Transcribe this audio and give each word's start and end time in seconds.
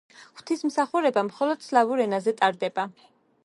ღვთისმსახურება 0.37 1.23
მხოლოდ 1.27 1.63
სლავურ 1.67 2.01
ენაზე 2.09 2.37
ტარდებოდა. 2.41 3.09